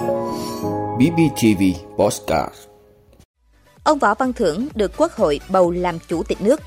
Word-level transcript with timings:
BBTV 0.00 1.62
Postcard 1.96 2.54
Ông 3.84 3.98
Võ 3.98 4.14
Văn 4.14 4.32
Thưởng 4.32 4.68
được 4.74 4.92
Quốc 4.96 5.12
hội 5.12 5.40
bầu 5.48 5.70
làm 5.70 5.98
Chủ 6.08 6.22
tịch 6.22 6.40
nước. 6.40 6.60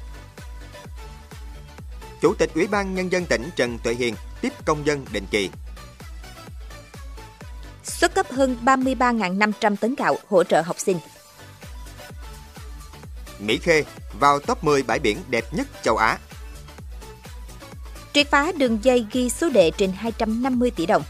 Chủ 2.21 2.33
tịch 2.33 2.51
Ủy 2.55 2.67
ban 2.67 2.95
Nhân 2.95 3.11
dân 3.11 3.25
tỉnh 3.25 3.49
Trần 3.55 3.77
Tuệ 3.83 3.93
Hiền 3.93 4.15
tiếp 4.41 4.53
công 4.65 4.85
dân 4.85 5.05
định 5.11 5.23
kỳ. 5.31 5.49
Xuất 7.83 8.15
cấp 8.15 8.31
hơn 8.31 8.57
33.500 8.65 9.75
tấn 9.75 9.95
gạo 9.95 10.15
hỗ 10.29 10.43
trợ 10.43 10.61
học 10.61 10.79
sinh. 10.79 10.97
Mỹ 13.39 13.57
Khê 13.57 13.83
vào 14.19 14.39
top 14.39 14.63
10 14.63 14.83
bãi 14.83 14.99
biển 14.99 15.17
đẹp 15.29 15.45
nhất 15.51 15.67
châu 15.83 15.97
Á. 15.97 16.17
Triệt 18.13 18.27
phá 18.27 18.51
đường 18.57 18.79
dây 18.83 19.05
ghi 19.11 19.29
số 19.29 19.49
đề 19.49 19.71
trên 19.77 19.91
250 19.91 20.71
tỷ 20.71 20.85
đồng. 20.85 21.03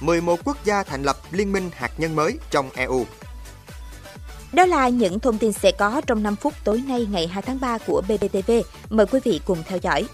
11 0.00 0.40
quốc 0.44 0.64
gia 0.64 0.82
thành 0.82 1.02
lập 1.02 1.16
liên 1.30 1.52
minh 1.52 1.70
hạt 1.74 1.90
nhân 1.98 2.16
mới 2.16 2.38
trong 2.50 2.70
EU. 2.70 3.06
Đó 4.52 4.66
là 4.66 4.88
những 4.88 5.20
thông 5.20 5.38
tin 5.38 5.52
sẽ 5.52 5.72
có 5.78 6.00
trong 6.06 6.22
5 6.22 6.36
phút 6.36 6.54
tối 6.64 6.82
nay 6.88 7.06
ngày 7.10 7.26
2 7.26 7.42
tháng 7.42 7.60
3 7.60 7.78
của 7.78 8.02
BBTV. 8.08 8.52
Mời 8.90 9.06
quý 9.06 9.20
vị 9.24 9.40
cùng 9.44 9.62
theo 9.66 9.78
dõi. 9.82 10.06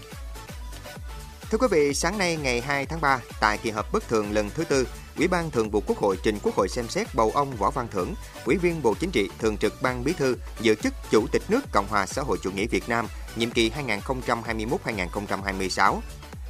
Thưa 1.51 1.57
quý 1.57 1.67
vị, 1.71 1.93
sáng 1.93 2.17
nay 2.17 2.37
ngày 2.37 2.61
2 2.61 2.85
tháng 2.85 3.01
3, 3.01 3.19
tại 3.39 3.57
kỳ 3.57 3.69
họp 3.69 3.93
bất 3.93 4.07
thường 4.07 4.31
lần 4.31 4.49
thứ 4.49 4.63
tư, 4.63 4.87
Ủy 5.17 5.27
ban 5.27 5.51
Thường 5.51 5.71
vụ 5.71 5.83
Quốc 5.87 5.97
hội 5.97 6.17
trình 6.23 6.39
Quốc 6.43 6.55
hội 6.55 6.69
xem 6.69 6.89
xét 6.89 7.07
bầu 7.15 7.31
ông 7.33 7.55
Võ 7.55 7.71
Văn 7.71 7.87
Thưởng, 7.91 8.13
Ủy 8.45 8.57
viên 8.57 8.81
Bộ 8.81 8.93
Chính 8.99 9.11
trị, 9.11 9.29
Thường 9.39 9.57
trực 9.57 9.81
Ban 9.81 10.03
Bí 10.03 10.13
thư, 10.13 10.37
giữ 10.61 10.75
chức 10.75 10.93
Chủ 11.11 11.27
tịch 11.31 11.41
nước 11.49 11.61
Cộng 11.71 11.87
hòa 11.87 12.05
xã 12.05 12.21
hội 12.21 12.37
chủ 12.41 12.51
nghĩa 12.51 12.65
Việt 12.65 12.89
Nam, 12.89 13.07
nhiệm 13.35 13.51
kỳ 13.51 13.71
2021-2026. 13.87 15.99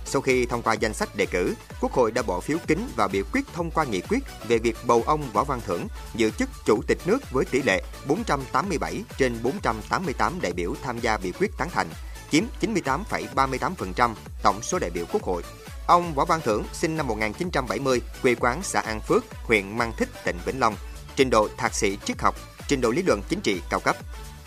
Sau 0.09 0.21
khi 0.21 0.45
thông 0.45 0.61
qua 0.61 0.73
danh 0.73 0.93
sách 0.93 1.15
đề 1.15 1.25
cử, 1.25 1.55
Quốc 1.81 1.91
hội 1.91 2.11
đã 2.11 2.21
bỏ 2.21 2.39
phiếu 2.39 2.57
kín 2.67 2.79
và 2.95 3.07
biểu 3.07 3.23
quyết 3.33 3.41
thông 3.53 3.71
qua 3.71 3.85
nghị 3.85 4.01
quyết 4.01 4.19
về 4.47 4.57
việc 4.57 4.77
bầu 4.85 5.03
ông 5.05 5.31
Võ 5.33 5.43
Văn 5.43 5.61
Thưởng 5.65 5.87
giữ 6.15 6.31
chức 6.31 6.49
Chủ 6.65 6.81
tịch 6.87 6.97
nước 7.05 7.31
với 7.31 7.45
tỷ 7.45 7.61
lệ 7.61 7.83
487 8.07 9.03
trên 9.17 9.43
488 9.43 10.41
đại 10.41 10.53
biểu 10.53 10.73
tham 10.83 10.99
gia 10.99 11.17
biểu 11.17 11.31
quyết 11.39 11.51
tán 11.57 11.69
thành, 11.69 11.87
chiếm 12.31 12.43
98,38% 12.61 14.13
tổng 14.43 14.61
số 14.61 14.79
đại 14.79 14.89
biểu 14.89 15.05
Quốc 15.11 15.23
hội. 15.23 15.43
Ông 15.87 16.13
Võ 16.13 16.25
Văn 16.25 16.41
Thưởng 16.43 16.63
sinh 16.73 16.97
năm 16.97 17.07
1970, 17.07 18.01
quê 18.21 18.35
quán 18.35 18.59
xã 18.63 18.79
An 18.79 19.01
Phước, 19.01 19.23
huyện 19.43 19.77
Mang 19.77 19.93
Thích, 19.97 20.09
tỉnh 20.25 20.37
Vĩnh 20.45 20.59
Long, 20.59 20.75
trình 21.15 21.29
độ 21.29 21.47
thạc 21.57 21.73
sĩ 21.73 21.97
triết 22.05 22.21
học, 22.21 22.35
trình 22.67 22.81
độ 22.81 22.91
lý 22.91 23.01
luận 23.01 23.21
chính 23.29 23.41
trị 23.41 23.61
cao 23.69 23.79
cấp. 23.79 23.95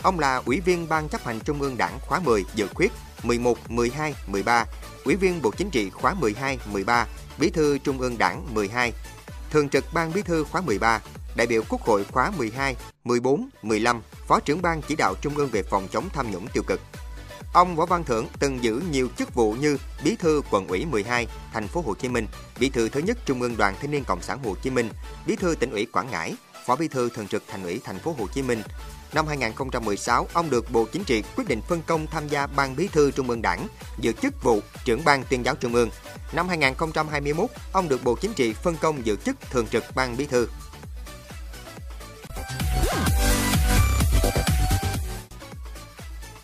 Ông 0.02 0.18
là 0.18 0.42
Ủy 0.46 0.60
viên 0.60 0.88
Ban 0.88 1.08
chấp 1.08 1.24
hành 1.24 1.40
Trung 1.40 1.60
ương 1.60 1.76
Đảng 1.76 1.98
khóa 2.00 2.20
10 2.20 2.44
dự 2.54 2.68
khuyết 2.74 2.92
11, 3.22 3.70
12, 3.70 4.14
13, 4.26 4.64
Ủy 5.04 5.16
viên 5.16 5.42
Bộ 5.42 5.50
Chính 5.50 5.70
trị 5.70 5.90
khóa 5.90 6.14
12, 6.14 6.58
13, 6.72 7.06
Bí 7.38 7.50
thư 7.50 7.78
Trung 7.78 7.98
ương 7.98 8.18
Đảng 8.18 8.54
12, 8.54 8.92
Thường 9.50 9.68
trực 9.68 9.84
Ban 9.94 10.12
Bí 10.12 10.22
thư 10.22 10.44
khóa 10.44 10.60
13, 10.60 11.00
đại 11.36 11.46
biểu 11.46 11.62
Quốc 11.68 11.80
hội 11.80 12.04
khóa 12.04 12.32
12, 12.38 12.76
14, 13.04 13.48
15, 13.62 14.02
Phó 14.28 14.40
trưởng 14.40 14.62
Ban 14.62 14.82
chỉ 14.82 14.94
đạo 14.96 15.14
Trung 15.20 15.34
ương 15.36 15.48
về 15.52 15.62
phòng 15.62 15.88
chống 15.92 16.08
tham 16.12 16.30
nhũng 16.30 16.46
tiêu 16.48 16.62
cực. 16.66 16.80
Ông 17.52 17.76
Võ 17.76 17.86
Văn 17.86 18.04
Thưởng 18.04 18.26
từng 18.38 18.62
giữ 18.62 18.82
nhiều 18.90 19.08
chức 19.18 19.34
vụ 19.34 19.52
như 19.52 19.76
Bí 20.04 20.16
thư 20.16 20.42
Quận 20.50 20.66
ủy 20.66 20.86
12, 20.86 21.26
thành 21.52 21.68
phố 21.68 21.82
Hồ 21.86 21.94
Chí 21.94 22.08
Minh, 22.08 22.26
Bí 22.60 22.68
thư 22.70 22.88
thứ 22.88 23.00
nhất 23.00 23.18
Trung 23.26 23.42
ương 23.42 23.56
Đoàn 23.56 23.74
Thanh 23.80 23.90
niên 23.90 24.04
Cộng 24.04 24.22
sản 24.22 24.44
Hồ 24.44 24.54
Chí 24.62 24.70
Minh, 24.70 24.88
Bí 25.26 25.36
thư 25.36 25.54
tỉnh 25.54 25.70
ủy 25.70 25.86
Quảng 25.86 26.10
Ngãi, 26.10 26.34
Phó 26.66 26.76
Bí 26.76 26.88
thư 26.88 27.08
Thường 27.08 27.28
trực 27.28 27.42
Thành 27.48 27.62
ủy 27.62 27.80
thành 27.84 27.98
phố 27.98 28.14
Hồ 28.18 28.26
Chí 28.34 28.42
Minh. 28.42 28.62
Năm 29.14 29.26
2016, 29.26 30.26
ông 30.32 30.50
được 30.50 30.70
Bộ 30.70 30.86
Chính 30.92 31.04
trị 31.04 31.22
quyết 31.36 31.48
định 31.48 31.60
phân 31.68 31.82
công 31.86 32.06
tham 32.06 32.28
gia 32.28 32.46
Ban 32.46 32.76
Bí 32.76 32.88
thư 32.88 33.10
Trung 33.10 33.30
ương 33.30 33.42
Đảng, 33.42 33.68
giữ 33.98 34.12
chức 34.22 34.42
vụ 34.42 34.60
trưởng 34.84 35.04
Ban 35.04 35.24
Tuyên 35.30 35.44
giáo 35.44 35.54
Trung 35.54 35.74
ương. 35.74 35.90
Năm 36.32 36.48
2021, 36.48 37.50
ông 37.72 37.88
được 37.88 38.04
Bộ 38.04 38.16
Chính 38.20 38.32
trị 38.32 38.52
phân 38.52 38.76
công 38.80 39.06
giữ 39.06 39.16
chức 39.16 39.36
Thường 39.50 39.66
trực 39.66 39.84
Ban 39.94 40.16
Bí 40.16 40.26
thư. 40.26 40.48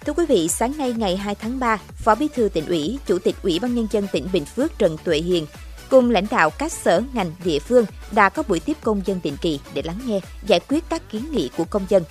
Thưa 0.01 0.13
quý 0.13 0.27
vị, 0.27 0.49
sáng 0.49 0.79
nay 0.79 0.93
ngày 0.93 1.17
2 1.17 1.35
tháng 1.35 1.59
3, 1.59 1.79
Phó 1.97 2.15
Bí 2.15 2.29
thư 2.35 2.49
tỉnh 2.49 2.67
ủy, 2.67 2.99
Chủ 3.07 3.19
tịch 3.19 3.35
Ủy 3.43 3.59
ban 3.59 3.75
Nhân 3.75 3.87
dân 3.91 4.07
tỉnh 4.13 4.29
Bình 4.33 4.45
Phước 4.45 4.79
Trần 4.79 4.97
Tuệ 5.05 5.19
Hiền 5.19 5.47
cùng 5.91 6.11
lãnh 6.11 6.27
đạo 6.31 6.51
các 6.51 6.73
sở 6.73 7.03
ngành 7.13 7.33
địa 7.45 7.59
phương 7.59 7.87
đã 8.13 8.29
có 8.29 8.43
buổi 8.49 8.61
tiếp 8.61 8.77
công 8.83 9.03
dân 9.05 9.21
định 9.23 9.37
kỳ 9.41 9.61
để 9.75 9.83
lắng 9.83 10.01
nghe, 10.07 10.21
giải 10.47 10.61
quyết 10.69 10.85
các 10.89 11.03
kiến 11.11 11.31
nghị 11.33 11.51
của 11.57 11.65
công 11.65 11.87
dân. 11.89 12.03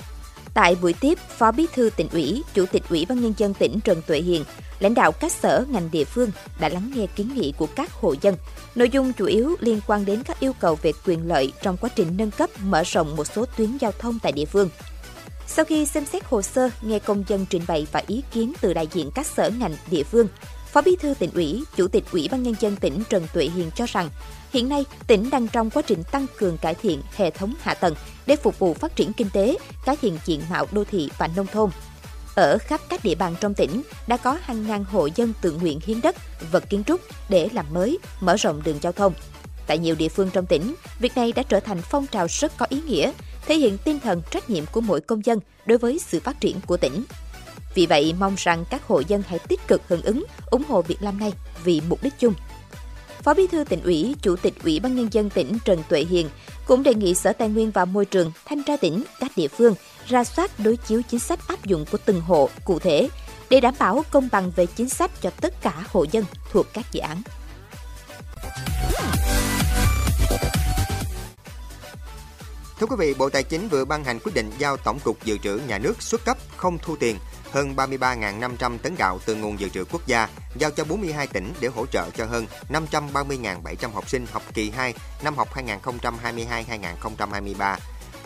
Tại 0.55 0.75
buổi 0.81 0.93
tiếp, 0.93 1.19
Phó 1.19 1.51
Bí 1.51 1.65
thư 1.73 1.89
tỉnh 1.95 2.07
ủy, 2.11 2.43
Chủ 2.53 2.65
tịch 2.71 2.83
Ủy 2.89 3.05
ban 3.09 3.21
Nhân 3.21 3.33
dân 3.37 3.53
tỉnh 3.53 3.79
Trần 3.83 4.01
Tuệ 4.07 4.21
Hiền, 4.21 4.43
lãnh 4.79 4.93
đạo 4.93 5.11
các 5.11 5.31
sở 5.31 5.65
ngành 5.69 5.91
địa 5.91 6.03
phương 6.03 6.31
đã 6.59 6.69
lắng 6.69 6.91
nghe 6.95 7.07
kiến 7.15 7.29
nghị 7.35 7.53
của 7.57 7.67
các 7.75 7.91
hộ 7.91 8.15
dân. 8.21 8.35
Nội 8.75 8.89
dung 8.89 9.13
chủ 9.13 9.25
yếu 9.25 9.55
liên 9.59 9.79
quan 9.87 10.05
đến 10.05 10.23
các 10.23 10.39
yêu 10.39 10.53
cầu 10.59 10.77
về 10.81 10.91
quyền 11.05 11.27
lợi 11.27 11.53
trong 11.61 11.77
quá 11.77 11.89
trình 11.95 12.17
nâng 12.17 12.31
cấp 12.31 12.49
mở 12.63 12.83
rộng 12.85 13.15
một 13.15 13.23
số 13.23 13.45
tuyến 13.57 13.77
giao 13.77 13.91
thông 13.99 14.19
tại 14.19 14.31
địa 14.31 14.45
phương. 14.45 14.69
Sau 15.47 15.65
khi 15.65 15.85
xem 15.85 16.05
xét 16.05 16.25
hồ 16.25 16.41
sơ, 16.41 16.69
nghe 16.81 16.99
công 16.99 17.23
dân 17.27 17.45
trình 17.49 17.61
bày 17.67 17.87
và 17.91 18.01
ý 18.07 18.23
kiến 18.31 18.53
từ 18.61 18.73
đại 18.73 18.87
diện 18.91 19.11
các 19.15 19.25
sở 19.25 19.49
ngành 19.59 19.75
địa 19.91 20.03
phương, 20.03 20.27
Phó 20.75 20.81
Bí 20.81 20.95
thư 20.95 21.13
tỉnh 21.19 21.31
ủy, 21.33 21.63
Chủ 21.75 21.87
tịch 21.87 22.03
Ủy 22.11 22.27
ban 22.31 22.43
nhân 22.43 22.55
dân 22.59 22.75
tỉnh 22.75 23.03
Trần 23.09 23.27
Tuệ 23.33 23.45
Hiền 23.55 23.71
cho 23.75 23.85
rằng, 23.85 24.09
hiện 24.53 24.69
nay 24.69 24.85
tỉnh 25.07 25.29
đang 25.29 25.47
trong 25.47 25.69
quá 25.69 25.81
trình 25.81 26.03
tăng 26.11 26.25
cường 26.37 26.57
cải 26.57 26.73
thiện 26.73 27.01
hệ 27.15 27.31
thống 27.31 27.53
hạ 27.61 27.73
tầng 27.73 27.95
để 28.25 28.35
phục 28.35 28.59
vụ 28.59 28.73
phát 28.73 28.95
triển 28.95 29.13
kinh 29.13 29.29
tế, 29.29 29.57
cải 29.85 29.97
thiện 29.97 30.17
diện 30.25 30.41
mạo 30.49 30.65
đô 30.71 30.83
thị 30.83 31.09
và 31.17 31.29
nông 31.35 31.47
thôn. 31.47 31.69
Ở 32.35 32.57
khắp 32.57 32.81
các 32.89 33.03
địa 33.03 33.15
bàn 33.15 33.35
trong 33.39 33.53
tỉnh 33.53 33.81
đã 34.07 34.17
có 34.17 34.37
hàng 34.41 34.67
ngàn 34.67 34.83
hộ 34.83 35.09
dân 35.15 35.33
tự 35.41 35.51
nguyện 35.51 35.79
hiến 35.85 36.01
đất, 36.01 36.15
vật 36.51 36.69
kiến 36.69 36.83
trúc 36.83 37.01
để 37.29 37.49
làm 37.53 37.65
mới, 37.73 37.97
mở 38.21 38.35
rộng 38.35 38.61
đường 38.63 38.79
giao 38.81 38.91
thông. 38.91 39.13
Tại 39.67 39.77
nhiều 39.77 39.95
địa 39.95 40.09
phương 40.09 40.29
trong 40.33 40.45
tỉnh, 40.45 40.75
việc 40.99 41.17
này 41.17 41.31
đã 41.31 41.43
trở 41.43 41.59
thành 41.59 41.81
phong 41.81 42.07
trào 42.07 42.27
rất 42.29 42.57
có 42.57 42.65
ý 42.69 42.81
nghĩa, 42.81 43.11
thể 43.45 43.55
hiện 43.55 43.77
tinh 43.77 43.99
thần 43.99 44.21
trách 44.31 44.49
nhiệm 44.49 44.65
của 44.71 44.81
mỗi 44.81 45.01
công 45.01 45.25
dân 45.25 45.39
đối 45.65 45.77
với 45.77 45.99
sự 45.99 46.19
phát 46.19 46.41
triển 46.41 46.59
của 46.67 46.77
tỉnh. 46.77 47.03
Vì 47.75 47.85
vậy, 47.85 48.15
mong 48.19 48.35
rằng 48.37 48.65
các 48.69 48.87
hộ 48.87 49.01
dân 49.07 49.23
hãy 49.27 49.39
tích 49.39 49.67
cực 49.67 49.81
hưởng 49.87 50.01
ứng, 50.01 50.23
ủng 50.45 50.63
hộ 50.67 50.81
việc 50.81 50.97
làm 50.99 51.19
này 51.19 51.33
vì 51.63 51.81
mục 51.89 52.03
đích 52.03 52.13
chung. 52.19 52.33
Phó 53.23 53.33
Bí 53.33 53.47
thư 53.47 53.63
tỉnh 53.63 53.81
ủy, 53.83 54.15
Chủ 54.21 54.35
tịch 54.35 54.53
Ủy 54.63 54.79
ban 54.79 54.95
nhân 54.95 55.07
dân 55.11 55.29
tỉnh 55.29 55.57
Trần 55.65 55.79
Tuệ 55.89 56.05
Hiền 56.09 56.29
cũng 56.67 56.83
đề 56.83 56.93
nghị 56.93 57.13
Sở 57.13 57.33
Tài 57.33 57.49
nguyên 57.49 57.71
và 57.71 57.85
Môi 57.85 58.05
trường, 58.05 58.31
thanh 58.45 58.63
tra 58.63 58.77
tỉnh, 58.77 59.03
các 59.19 59.31
địa 59.35 59.47
phương 59.47 59.75
ra 60.07 60.23
soát 60.23 60.51
đối 60.59 60.77
chiếu 60.77 61.01
chính 61.09 61.19
sách 61.19 61.47
áp 61.47 61.65
dụng 61.65 61.85
của 61.91 61.97
từng 62.05 62.21
hộ 62.21 62.49
cụ 62.65 62.79
thể 62.79 63.09
để 63.49 63.59
đảm 63.59 63.73
bảo 63.79 64.03
công 64.11 64.29
bằng 64.31 64.51
về 64.55 64.65
chính 64.65 64.89
sách 64.89 65.11
cho 65.21 65.29
tất 65.29 65.61
cả 65.61 65.83
hộ 65.87 66.05
dân 66.11 66.25
thuộc 66.51 66.65
các 66.73 66.85
dự 66.91 66.99
án. 66.99 67.21
Thưa 72.79 72.87
quý 72.87 72.95
vị, 72.99 73.13
Bộ 73.17 73.29
Tài 73.29 73.43
chính 73.43 73.67
vừa 73.67 73.85
ban 73.85 74.03
hành 74.03 74.19
quyết 74.19 74.33
định 74.35 74.51
giao 74.57 74.77
Tổng 74.77 74.99
cục 74.99 75.23
Dự 75.23 75.37
trữ 75.37 75.59
Nhà 75.67 75.77
nước 75.77 76.01
xuất 76.01 76.25
cấp 76.25 76.37
không 76.57 76.77
thu 76.77 76.95
tiền 76.95 77.17
hơn 77.51 77.75
33.500 77.75 78.77
tấn 78.77 78.95
gạo 78.95 79.19
từ 79.25 79.35
nguồn 79.35 79.59
dự 79.59 79.69
trữ 79.69 79.85
quốc 79.91 80.07
gia 80.07 80.29
giao 80.55 80.71
cho 80.71 80.83
42 80.83 81.27
tỉnh 81.27 81.53
để 81.59 81.67
hỗ 81.67 81.85
trợ 81.85 82.09
cho 82.17 82.25
hơn 82.25 82.47
530.700 82.69 83.91
học 83.93 84.09
sinh 84.09 84.25
học 84.31 84.43
kỳ 84.53 84.69
2 84.69 84.93
năm 85.23 85.35
học 85.35 85.49
2022-2023. 85.53 87.77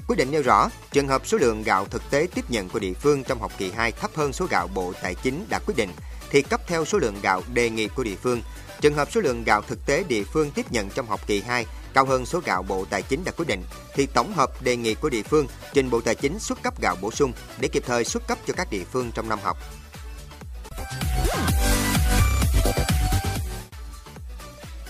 Quyết 0.07 0.15
định 0.15 0.31
nêu 0.31 0.41
rõ, 0.41 0.69
trường 0.91 1.07
hợp 1.07 1.27
số 1.27 1.37
lượng 1.37 1.63
gạo 1.63 1.85
thực 1.85 2.11
tế 2.11 2.27
tiếp 2.35 2.45
nhận 2.49 2.69
của 2.69 2.79
địa 2.79 2.93
phương 2.93 3.23
trong 3.23 3.39
học 3.39 3.51
kỳ 3.57 3.71
2 3.71 3.91
thấp 3.91 4.11
hơn 4.15 4.33
số 4.33 4.47
gạo 4.49 4.67
Bộ 4.67 4.93
Tài 5.01 5.15
chính 5.15 5.45
đã 5.49 5.59
quyết 5.65 5.75
định, 5.77 5.89
thì 6.29 6.41
cấp 6.41 6.61
theo 6.67 6.85
số 6.85 6.97
lượng 6.97 7.15
gạo 7.23 7.41
đề 7.53 7.69
nghị 7.69 7.87
của 7.87 8.03
địa 8.03 8.15
phương. 8.15 8.41
Trường 8.81 8.95
hợp 8.95 9.11
số 9.11 9.21
lượng 9.21 9.43
gạo 9.43 9.61
thực 9.61 9.85
tế 9.85 10.03
địa 10.07 10.23
phương 10.23 10.51
tiếp 10.51 10.71
nhận 10.71 10.89
trong 10.89 11.07
học 11.07 11.27
kỳ 11.27 11.41
2 11.41 11.65
cao 11.93 12.05
hơn 12.05 12.25
số 12.25 12.41
gạo 12.45 12.63
Bộ 12.63 12.85
Tài 12.89 13.01
chính 13.01 13.23
đã 13.23 13.31
quyết 13.31 13.47
định, 13.47 13.63
thì 13.93 14.05
tổng 14.05 14.33
hợp 14.33 14.61
đề 14.61 14.75
nghị 14.75 14.95
của 14.95 15.09
địa 15.09 15.23
phương 15.23 15.47
trình 15.73 15.89
Bộ 15.89 16.01
Tài 16.01 16.15
chính 16.15 16.39
xuất 16.39 16.63
cấp 16.63 16.81
gạo 16.81 16.95
bổ 17.01 17.11
sung 17.11 17.33
để 17.59 17.67
kịp 17.67 17.83
thời 17.85 18.05
xuất 18.05 18.27
cấp 18.27 18.37
cho 18.47 18.53
các 18.57 18.71
địa 18.71 18.83
phương 18.91 19.11
trong 19.13 19.29
năm 19.29 19.39
học. 19.43 19.57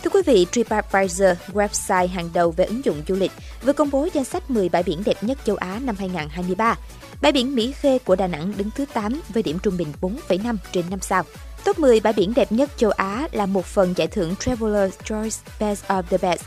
Thưa 0.04 0.10
quý 0.14 0.22
vị, 0.26 0.48
TripAdvisor, 0.52 1.30
website 1.54 2.08
hàng 2.08 2.30
đầu 2.34 2.52
về 2.52 2.66
ứng 2.66 2.86
dụng 2.86 3.02
du 3.08 3.16
lịch, 3.16 3.32
vừa 3.64 3.74
công 3.74 3.92
bố 3.92 4.08
danh 4.14 4.24
sách 4.24 4.52
10 4.52 4.70
bãi 4.70 4.84
biển 4.84 5.04
đẹp 5.06 5.24
nhất 5.24 5.38
châu 5.46 5.56
Á 5.56 5.80
năm 5.84 5.96
2023. 6.00 6.78
Bãi 7.22 7.32
biển 7.32 7.56
Mỹ 7.56 7.74
Khê 7.80 8.00
của 8.00 8.16
Đà 8.16 8.28
Nẵng 8.28 8.54
đứng 8.58 8.70
thứ 8.76 8.86
8 8.94 9.22
với 9.30 9.44
điểm 9.44 9.60
trung 9.64 9.78
bình 9.78 9.94
4,5 10.02 10.58
trên 10.72 10.90
5 10.90 11.00
sao. 11.02 11.24
Top 11.64 11.80
10 11.80 12.00
bãi 12.00 12.14
biển 12.14 12.34
đẹp 12.36 12.52
nhất 12.52 12.70
châu 12.78 12.92
Á 12.92 13.28
là 13.32 13.46
một 13.46 13.66
phần 13.66 13.94
giải 13.98 14.08
thưởng 14.08 14.36
Traveler's 14.40 14.90
Choice 15.04 15.38
Best 15.60 15.86
of 15.86 16.02
the 16.02 16.18
Best, 16.18 16.42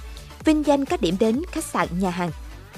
vinh 0.44 0.67
danh 0.67 0.85
các 0.85 1.00
điểm 1.00 1.17
đến, 1.21 1.43
khách 1.50 1.65
sạn, 1.65 1.89
nhà 2.00 2.11
hàng. 2.11 2.31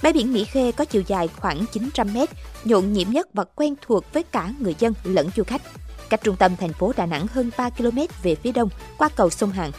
Bãi 0.02 0.12
biển 0.12 0.32
Mỹ 0.32 0.44
Khê 0.44 0.72
có 0.72 0.84
chiều 0.84 1.02
dài 1.06 1.28
khoảng 1.36 1.64
900 1.72 2.14
m, 2.14 2.18
nhộn 2.64 2.92
nhịp 2.92 3.04
nhất 3.04 3.28
và 3.34 3.44
quen 3.44 3.74
thuộc 3.82 4.12
với 4.12 4.22
cả 4.22 4.52
người 4.60 4.74
dân 4.78 4.94
lẫn 5.04 5.28
du 5.36 5.42
khách. 5.44 5.62
Cách 6.10 6.20
trung 6.24 6.36
tâm 6.36 6.56
thành 6.56 6.72
phố 6.72 6.92
Đà 6.96 7.06
Nẵng 7.06 7.26
hơn 7.26 7.50
3 7.58 7.70
km 7.70 7.98
về 8.22 8.34
phía 8.34 8.52
đông 8.52 8.68
qua 8.98 9.08
cầu 9.16 9.30
sông 9.30 9.50
Hàn. 9.50 9.70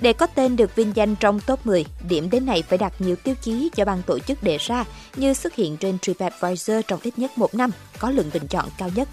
Để 0.00 0.12
có 0.12 0.26
tên 0.26 0.56
được 0.56 0.76
vinh 0.76 0.92
danh 0.94 1.16
trong 1.16 1.40
top 1.40 1.66
10, 1.66 1.84
điểm 2.08 2.30
đến 2.30 2.46
này 2.46 2.62
phải 2.62 2.78
đạt 2.78 3.00
nhiều 3.00 3.16
tiêu 3.16 3.34
chí 3.42 3.70
do 3.76 3.84
ban 3.84 4.02
tổ 4.02 4.18
chức 4.18 4.42
đề 4.42 4.58
ra 4.60 4.84
như 5.16 5.34
xuất 5.34 5.54
hiện 5.54 5.76
trên 5.76 5.98
TripAdvisor 5.98 6.76
trong 6.88 7.00
ít 7.02 7.18
nhất 7.18 7.38
một 7.38 7.54
năm, 7.54 7.70
có 7.98 8.10
lượng 8.10 8.30
bình 8.32 8.46
chọn 8.48 8.68
cao 8.78 8.90
nhất. 8.94 9.08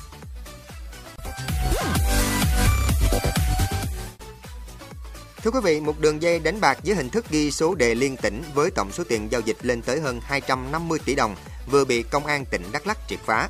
Thưa 5.46 5.52
quý 5.52 5.60
vị, 5.64 5.80
một 5.80 6.00
đường 6.00 6.22
dây 6.22 6.40
đánh 6.40 6.62
bạc 6.62 6.78
dưới 6.84 6.96
hình 6.96 7.10
thức 7.10 7.26
ghi 7.30 7.52
số 7.52 7.76
đề 7.76 7.96
liên 7.96 8.18
tỉnh 8.18 8.44
với 8.54 8.72
tổng 8.72 8.92
số 8.92 9.04
tiền 9.10 9.32
giao 9.32 9.42
dịch 9.42 9.58
lên 9.62 9.82
tới 9.82 10.00
hơn 10.00 10.20
250 10.24 11.00
tỷ 11.06 11.16
đồng 11.16 11.36
vừa 11.72 11.86
bị 11.86 12.04
công 12.04 12.26
an 12.26 12.46
tỉnh 12.46 12.64
Đắk 12.72 12.88
Lắk 12.88 12.98
triệt 13.08 13.20
phá. 13.26 13.50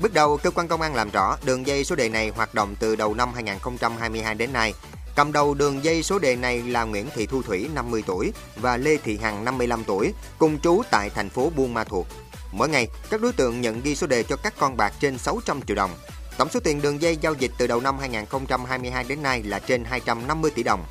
Bước 0.00 0.14
đầu, 0.14 0.36
cơ 0.36 0.50
quan 0.50 0.68
công 0.68 0.80
an 0.80 0.94
làm 0.94 1.10
rõ 1.10 1.36
đường 1.44 1.66
dây 1.66 1.84
số 1.84 1.96
đề 1.96 2.08
này 2.08 2.28
hoạt 2.28 2.54
động 2.54 2.74
từ 2.80 2.96
đầu 2.96 3.14
năm 3.14 3.28
2022 3.34 4.34
đến 4.34 4.52
nay. 4.52 4.74
Cầm 5.16 5.32
đầu 5.32 5.54
đường 5.54 5.84
dây 5.84 6.02
số 6.02 6.18
đề 6.18 6.36
này 6.36 6.62
là 6.62 6.84
Nguyễn 6.84 7.06
Thị 7.14 7.26
Thu 7.26 7.42
Thủy 7.42 7.68
50 7.74 8.02
tuổi 8.06 8.32
và 8.56 8.76
Lê 8.76 8.96
Thị 8.96 9.16
Hằng 9.16 9.44
55 9.44 9.84
tuổi, 9.84 10.12
cùng 10.38 10.60
trú 10.60 10.82
tại 10.90 11.10
thành 11.10 11.30
phố 11.30 11.50
Buôn 11.56 11.74
Ma 11.74 11.84
Thuột. 11.84 12.06
Mỗi 12.52 12.68
ngày, 12.68 12.88
các 13.10 13.20
đối 13.20 13.32
tượng 13.32 13.60
nhận 13.60 13.82
ghi 13.82 13.94
số 13.94 14.06
đề 14.06 14.22
cho 14.22 14.36
các 14.36 14.54
con 14.58 14.76
bạc 14.76 14.92
trên 15.00 15.18
600 15.18 15.62
triệu 15.62 15.74
đồng. 15.76 15.90
Tổng 16.38 16.48
số 16.50 16.60
tiền 16.60 16.82
đường 16.82 17.02
dây 17.02 17.16
giao 17.16 17.34
dịch 17.34 17.50
từ 17.58 17.66
đầu 17.66 17.80
năm 17.80 17.98
2022 17.98 19.04
đến 19.04 19.22
nay 19.22 19.42
là 19.42 19.58
trên 19.58 19.84
250 19.84 20.50
tỷ 20.50 20.62
đồng. 20.62 20.84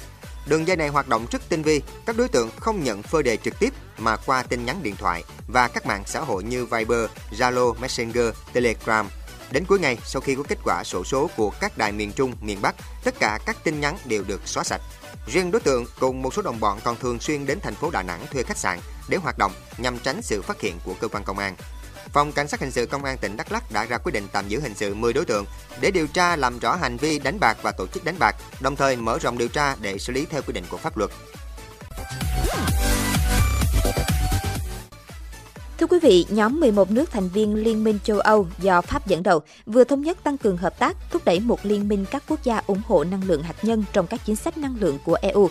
Đường 0.45 0.67
dây 0.67 0.77
này 0.77 0.88
hoạt 0.88 1.07
động 1.07 1.25
rất 1.31 1.49
tinh 1.49 1.61
vi, 1.61 1.81
các 2.05 2.17
đối 2.17 2.27
tượng 2.27 2.49
không 2.59 2.83
nhận 2.83 3.03
phơi 3.03 3.23
đề 3.23 3.38
trực 3.38 3.59
tiếp 3.59 3.73
mà 3.97 4.17
qua 4.17 4.43
tin 4.43 4.65
nhắn 4.65 4.83
điện 4.83 4.95
thoại 4.95 5.23
và 5.47 5.67
các 5.67 5.85
mạng 5.85 6.03
xã 6.05 6.19
hội 6.19 6.43
như 6.43 6.65
Viber, 6.65 7.09
Zalo, 7.31 7.73
Messenger, 7.79 8.25
Telegram. 8.53 9.09
Đến 9.51 9.65
cuối 9.65 9.79
ngày, 9.79 9.97
sau 10.05 10.21
khi 10.21 10.35
có 10.35 10.43
kết 10.43 10.57
quả 10.63 10.83
sổ 10.83 11.03
số 11.03 11.29
của 11.38 11.51
các 11.59 11.77
đài 11.77 11.91
miền 11.91 12.11
Trung, 12.11 12.33
miền 12.41 12.61
Bắc, 12.61 12.75
tất 13.03 13.19
cả 13.19 13.39
các 13.45 13.57
tin 13.63 13.79
nhắn 13.79 13.97
đều 14.05 14.23
được 14.23 14.41
xóa 14.45 14.63
sạch. 14.63 14.81
Riêng 15.27 15.51
đối 15.51 15.61
tượng 15.61 15.85
cùng 15.99 16.21
một 16.21 16.33
số 16.33 16.41
đồng 16.41 16.59
bọn 16.59 16.79
còn 16.83 16.97
thường 16.97 17.19
xuyên 17.19 17.45
đến 17.45 17.59
thành 17.61 17.75
phố 17.75 17.89
Đà 17.91 18.03
Nẵng 18.03 18.25
thuê 18.31 18.43
khách 18.43 18.57
sạn 18.57 18.79
để 19.09 19.17
hoạt 19.17 19.38
động 19.38 19.51
nhằm 19.77 19.99
tránh 19.99 20.21
sự 20.21 20.41
phát 20.41 20.61
hiện 20.61 20.79
của 20.85 20.93
cơ 21.01 21.07
quan 21.07 21.23
công 21.23 21.38
an. 21.38 21.55
Phòng 22.13 22.31
Cảnh 22.31 22.48
sát 22.48 22.59
Hình 22.59 22.71
sự 22.71 22.86
Công 22.86 23.03
an 23.03 23.18
tỉnh 23.18 23.38
Đắk 23.38 23.51
Lắk 23.51 23.71
đã 23.71 23.86
ra 23.86 23.98
quyết 23.98 24.12
định 24.12 24.27
tạm 24.31 24.48
giữ 24.48 24.59
hình 24.59 24.74
sự 24.75 24.94
10 24.94 25.13
đối 25.13 25.25
tượng 25.25 25.45
để 25.81 25.92
điều 25.92 26.07
tra 26.07 26.36
làm 26.36 26.59
rõ 26.59 26.75
hành 26.75 26.98
vi 26.98 27.19
đánh 27.19 27.39
bạc 27.39 27.57
và 27.62 27.71
tổ 27.71 27.88
chức 27.88 28.03
đánh 28.03 28.15
bạc, 28.19 28.36
đồng 28.62 28.75
thời 28.75 28.95
mở 28.95 29.19
rộng 29.19 29.38
điều 29.38 29.48
tra 29.48 29.75
để 29.81 29.98
xử 29.98 30.13
lý 30.13 30.25
theo 30.25 30.42
quy 30.42 30.53
định 30.53 30.63
của 30.69 30.77
pháp 30.77 30.98
luật. 30.98 31.12
Thưa 35.81 35.88
quý 35.88 36.00
vị, 36.00 36.25
nhóm 36.30 36.60
11 36.60 36.92
nước 36.92 37.12
thành 37.12 37.30
viên 37.30 37.56
Liên 37.56 37.83
minh 37.83 38.00
châu 38.04 38.19
Âu 38.19 38.48
do 38.60 38.81
Pháp 38.81 39.07
dẫn 39.07 39.24
đầu 39.24 39.42
vừa 39.66 39.83
thống 39.83 40.01
nhất 40.01 40.18
tăng 40.24 40.38
cường 40.38 40.57
hợp 40.57 40.80
tác, 40.80 40.98
thúc 41.12 41.22
đẩy 41.25 41.39
một 41.39 41.60
liên 41.63 41.88
minh 41.88 42.06
các 42.12 42.24
quốc 42.28 42.44
gia 42.44 42.62
ủng 42.68 42.81
hộ 42.88 43.04
năng 43.04 43.24
lượng 43.24 43.44
hạt 43.44 43.56
nhân 43.62 43.83
trong 43.94 44.07
các 44.07 44.19
chính 44.25 44.36
sách 44.36 44.57
năng 44.57 44.75
lượng 44.80 44.98
của 45.06 45.18
EU. 45.22 45.50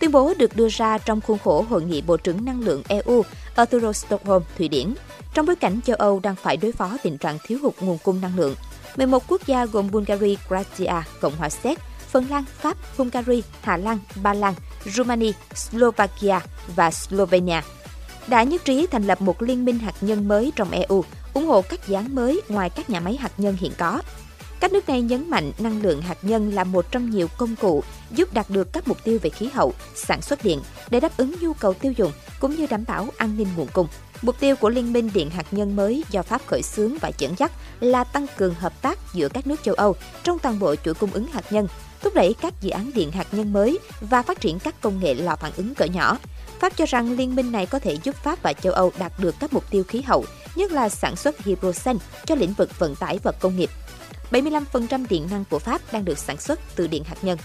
Tuyên 0.00 0.12
bố 0.12 0.34
được 0.38 0.56
đưa 0.56 0.68
ra 0.68 0.98
trong 0.98 1.20
khuôn 1.20 1.38
khổ 1.38 1.66
Hội 1.68 1.82
nghị 1.82 2.02
Bộ 2.02 2.16
trưởng 2.16 2.44
Năng 2.44 2.60
lượng 2.60 2.82
EU 2.88 3.22
ở 3.54 3.64
thủ 3.64 3.78
đô 3.78 3.92
Stockholm, 3.92 4.42
Thụy 4.58 4.68
Điển, 4.68 4.94
trong 5.34 5.46
bối 5.46 5.56
cảnh 5.56 5.80
châu 5.80 5.96
Âu 5.96 6.20
đang 6.20 6.34
phải 6.36 6.56
đối 6.56 6.72
phó 6.72 6.96
tình 7.02 7.18
trạng 7.18 7.38
thiếu 7.44 7.58
hụt 7.62 7.74
nguồn 7.80 7.98
cung 7.98 8.20
năng 8.20 8.36
lượng. 8.36 8.54
11 8.96 9.22
quốc 9.28 9.46
gia 9.46 9.66
gồm 9.66 9.90
Bulgaria, 9.90 10.34
Croatia, 10.48 11.00
Cộng 11.20 11.36
hòa 11.36 11.48
Séc, 11.48 11.78
Phần 12.08 12.26
Lan, 12.30 12.44
Pháp, 12.58 12.76
Hungary, 12.96 13.42
Hà 13.62 13.76
Lan, 13.76 13.98
Ba 14.22 14.34
Lan, 14.34 14.54
Romania, 14.84 15.32
Slovakia 15.54 16.40
và 16.76 16.90
Slovenia 16.90 17.60
đã 18.26 18.42
nhất 18.42 18.64
trí 18.64 18.86
thành 18.86 19.04
lập 19.04 19.22
một 19.22 19.42
liên 19.42 19.64
minh 19.64 19.78
hạt 19.78 19.94
nhân 20.00 20.28
mới 20.28 20.52
trong 20.56 20.70
EU, 20.70 21.04
ủng 21.34 21.46
hộ 21.46 21.62
các 21.62 21.88
dự 21.88 21.94
án 21.94 22.14
mới 22.14 22.42
ngoài 22.48 22.70
các 22.70 22.90
nhà 22.90 23.00
máy 23.00 23.16
hạt 23.16 23.32
nhân 23.36 23.56
hiện 23.60 23.72
có. 23.78 24.02
Các 24.60 24.72
nước 24.72 24.88
này 24.88 25.02
nhấn 25.02 25.30
mạnh 25.30 25.52
năng 25.58 25.82
lượng 25.82 26.02
hạt 26.02 26.18
nhân 26.22 26.54
là 26.54 26.64
một 26.64 26.90
trong 26.90 27.10
nhiều 27.10 27.28
công 27.38 27.56
cụ 27.56 27.82
giúp 28.10 28.34
đạt 28.34 28.50
được 28.50 28.72
các 28.72 28.88
mục 28.88 29.04
tiêu 29.04 29.18
về 29.22 29.30
khí 29.30 29.48
hậu, 29.54 29.74
sản 29.94 30.22
xuất 30.22 30.44
điện 30.44 30.60
để 30.90 31.00
đáp 31.00 31.16
ứng 31.16 31.34
nhu 31.40 31.52
cầu 31.52 31.74
tiêu 31.74 31.92
dùng 31.96 32.12
cũng 32.40 32.56
như 32.56 32.66
đảm 32.66 32.84
bảo 32.88 33.08
an 33.16 33.36
ninh 33.36 33.48
nguồn 33.56 33.66
cung. 33.72 33.86
Mục 34.22 34.40
tiêu 34.40 34.56
của 34.56 34.68
Liên 34.68 34.92
minh 34.92 35.10
điện 35.14 35.30
hạt 35.30 35.46
nhân 35.50 35.76
mới 35.76 36.04
do 36.10 36.22
Pháp 36.22 36.42
khởi 36.46 36.62
xướng 36.62 36.98
và 37.00 37.10
dẫn 37.18 37.34
dắt 37.38 37.52
là 37.80 38.04
tăng 38.04 38.26
cường 38.36 38.54
hợp 38.54 38.82
tác 38.82 38.98
giữa 39.14 39.28
các 39.28 39.46
nước 39.46 39.62
châu 39.62 39.74
Âu 39.74 39.96
trong 40.22 40.38
toàn 40.38 40.58
bộ 40.58 40.74
chuỗi 40.76 40.94
cung 40.94 41.10
ứng 41.10 41.26
hạt 41.26 41.52
nhân, 41.52 41.68
thúc 42.00 42.14
đẩy 42.14 42.34
các 42.40 42.54
dự 42.60 42.70
án 42.70 42.90
điện 42.94 43.12
hạt 43.12 43.26
nhân 43.32 43.52
mới 43.52 43.78
và 44.00 44.22
phát 44.22 44.40
triển 44.40 44.58
các 44.58 44.80
công 44.80 45.00
nghệ 45.00 45.14
lò 45.14 45.36
phản 45.36 45.52
ứng 45.56 45.74
cỡ 45.74 45.84
nhỏ. 45.84 46.18
Pháp 46.62 46.76
cho 46.76 46.84
rằng 46.88 47.12
liên 47.12 47.34
minh 47.34 47.52
này 47.52 47.66
có 47.66 47.78
thể 47.78 47.96
giúp 48.02 48.14
Pháp 48.22 48.42
và 48.42 48.52
châu 48.52 48.72
Âu 48.72 48.92
đạt 48.98 49.12
được 49.18 49.34
các 49.40 49.52
mục 49.52 49.64
tiêu 49.70 49.84
khí 49.84 50.02
hậu, 50.02 50.24
nhất 50.54 50.72
là 50.72 50.88
sản 50.88 51.16
xuất 51.16 51.38
hydrogen 51.38 51.98
cho 52.26 52.34
lĩnh 52.34 52.52
vực 52.52 52.78
vận 52.78 52.94
tải 52.94 53.18
và 53.22 53.32
công 53.32 53.56
nghiệp. 53.56 53.70
75% 54.30 55.04
điện 55.08 55.28
năng 55.30 55.44
của 55.50 55.58
Pháp 55.58 55.80
đang 55.92 56.04
được 56.04 56.18
sản 56.18 56.36
xuất 56.36 56.60
từ 56.76 56.86
điện 56.86 57.04
hạt 57.04 57.16
nhân. 57.22 57.38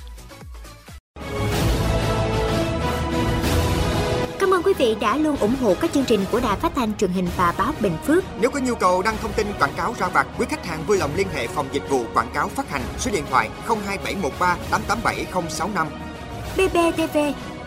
Cảm 4.39 4.53
ơn 4.53 4.63
quý 4.63 4.73
vị 4.77 4.95
đã 5.01 5.17
luôn 5.17 5.37
ủng 5.37 5.55
hộ 5.61 5.75
các 5.81 5.93
chương 5.93 6.05
trình 6.05 6.25
của 6.31 6.39
Đài 6.39 6.57
Phát 6.57 6.71
thanh 6.75 6.97
truyền 6.97 7.11
hình 7.11 7.27
và 7.37 7.53
báo 7.57 7.73
Bình 7.79 7.97
Phước. 8.05 8.23
Nếu 8.41 8.51
có 8.51 8.59
nhu 8.59 8.75
cầu 8.75 9.01
đăng 9.01 9.17
thông 9.21 9.33
tin 9.33 9.47
quảng 9.59 9.73
cáo 9.77 9.95
ra 9.99 10.07
vặt, 10.07 10.27
quý 10.37 10.45
khách 10.49 10.65
hàng 10.65 10.83
vui 10.87 10.97
lòng 10.97 11.11
liên 11.15 11.27
hệ 11.33 11.47
phòng 11.47 11.67
dịch 11.71 11.89
vụ 11.89 12.05
quảng 12.13 12.31
cáo 12.33 12.47
phát 12.47 12.69
hành 12.69 12.81
số 12.99 13.11
điện 13.11 13.23
thoại 13.29 13.49
02713 13.67 14.57
887065. 14.71 15.87
BBTV, 16.57 17.17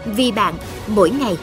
vì 0.05 0.32
bạn, 0.32 0.55
mỗi 0.87 1.11
ngày. 1.11 1.37